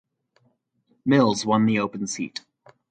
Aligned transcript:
Mills 1.05 1.45
won 1.45 1.67
the 1.67 1.77
open 1.77 2.07
seat. 2.07 2.41